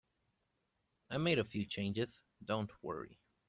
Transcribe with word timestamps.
I 1.11 1.19
made 1.19 1.37
a 1.37 1.43
few 1.43 1.63
changes, 1.67 2.23
don't 2.43 2.71
worry. 2.81 3.19